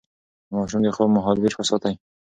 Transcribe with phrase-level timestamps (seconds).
[0.47, 1.93] د ماشوم د خوب مهالويش وساتئ.